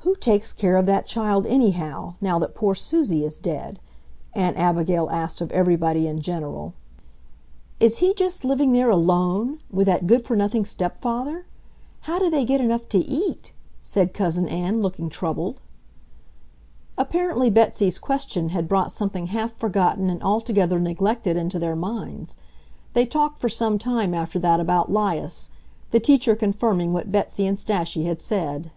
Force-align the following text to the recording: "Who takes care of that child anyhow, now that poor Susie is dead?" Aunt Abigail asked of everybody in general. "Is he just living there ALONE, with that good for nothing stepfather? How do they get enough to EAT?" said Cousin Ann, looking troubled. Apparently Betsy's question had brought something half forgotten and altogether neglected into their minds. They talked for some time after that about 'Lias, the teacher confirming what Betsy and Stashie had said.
"Who 0.00 0.14
takes 0.14 0.52
care 0.52 0.76
of 0.76 0.84
that 0.86 1.06
child 1.06 1.46
anyhow, 1.46 2.14
now 2.20 2.38
that 2.38 2.54
poor 2.54 2.74
Susie 2.76 3.24
is 3.24 3.38
dead?" 3.38 3.80
Aunt 4.34 4.56
Abigail 4.58 5.08
asked 5.10 5.40
of 5.40 5.50
everybody 5.52 6.06
in 6.06 6.20
general. 6.20 6.74
"Is 7.80 7.98
he 7.98 8.12
just 8.14 8.44
living 8.44 8.72
there 8.72 8.90
ALONE, 8.90 9.58
with 9.70 9.86
that 9.86 10.06
good 10.06 10.24
for 10.26 10.36
nothing 10.36 10.64
stepfather? 10.66 11.46
How 12.02 12.18
do 12.20 12.28
they 12.30 12.44
get 12.44 12.60
enough 12.60 12.88
to 12.90 12.98
EAT?" 12.98 13.52
said 13.82 14.12
Cousin 14.14 14.46
Ann, 14.48 14.80
looking 14.82 15.08
troubled. 15.08 15.60
Apparently 16.98 17.48
Betsy's 17.50 17.98
question 17.98 18.50
had 18.50 18.68
brought 18.68 18.92
something 18.92 19.26
half 19.28 19.52
forgotten 19.54 20.08
and 20.10 20.22
altogether 20.22 20.78
neglected 20.78 21.36
into 21.38 21.58
their 21.58 21.74
minds. 21.76 22.36
They 22.92 23.06
talked 23.06 23.38
for 23.40 23.48
some 23.48 23.76
time 23.78 24.12
after 24.14 24.38
that 24.40 24.60
about 24.60 24.92
'Lias, 24.92 25.48
the 25.90 25.98
teacher 26.00 26.36
confirming 26.36 26.92
what 26.92 27.10
Betsy 27.10 27.44
and 27.46 27.58
Stashie 27.58 28.04
had 28.06 28.20
said. 28.20 28.70